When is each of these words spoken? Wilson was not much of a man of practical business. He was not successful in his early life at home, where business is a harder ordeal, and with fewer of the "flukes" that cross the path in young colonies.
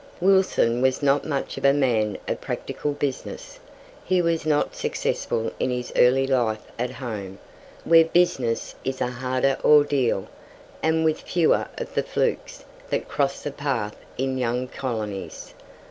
Wilson 0.19 0.81
was 0.81 1.03
not 1.03 1.25
much 1.27 1.59
of 1.59 1.63
a 1.65 1.73
man 1.73 2.17
of 2.27 2.41
practical 2.41 2.93
business. 2.93 3.59
He 4.03 4.19
was 4.19 4.47
not 4.47 4.75
successful 4.75 5.51
in 5.59 5.69
his 5.69 5.93
early 5.95 6.25
life 6.25 6.63
at 6.79 6.89
home, 6.89 7.37
where 7.83 8.05
business 8.05 8.73
is 8.83 8.99
a 8.99 9.11
harder 9.11 9.59
ordeal, 9.63 10.27
and 10.81 11.05
with 11.05 11.21
fewer 11.21 11.67
of 11.77 11.93
the 11.93 12.01
"flukes" 12.01 12.65
that 12.89 13.07
cross 13.09 13.43
the 13.43 13.51
path 13.51 13.95
in 14.17 14.39
young 14.39 14.67
colonies. 14.67 15.53